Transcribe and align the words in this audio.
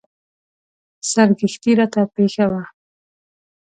سرګښتۍ 1.09 1.71
راته 1.79 2.01
پېښه 2.15 2.45
وه. 2.51 2.61